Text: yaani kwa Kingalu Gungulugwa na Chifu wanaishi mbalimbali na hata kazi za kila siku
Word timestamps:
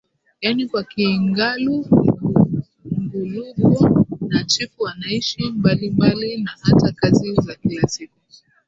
yaani 0.41 0.67
kwa 0.67 0.83
Kingalu 0.83 1.85
Gungulugwa 2.85 4.05
na 4.27 4.43
Chifu 4.43 4.83
wanaishi 4.83 5.51
mbalimbali 5.51 6.43
na 6.43 6.51
hata 6.61 6.91
kazi 6.91 7.33
za 7.35 7.55
kila 7.55 7.87
siku 7.87 8.17